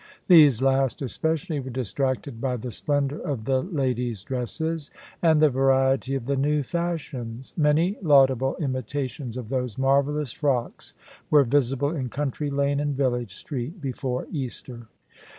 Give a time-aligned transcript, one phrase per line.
[0.27, 4.89] These last, especially, were distracted by the splendour of the ladies' dresses,
[5.21, 7.53] and the variety of the new fashions.
[7.55, 10.95] Many laudable imitations of those marvellous frocks
[11.29, 14.87] were visible in country lane and village street before Easter.